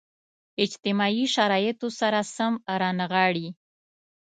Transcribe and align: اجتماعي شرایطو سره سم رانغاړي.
اجتماعي 0.63 1.23
شرایطو 1.35 1.87
سره 1.99 2.19
سم 2.35 2.53
رانغاړي. 2.81 3.47